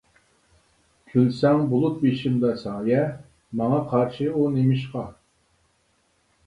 [1.11, 3.05] كۈلسەڭ بۇلۇت بېشىمدا سايە،
[3.61, 5.07] ماڭا قارشى ئۇ نېمىشقا!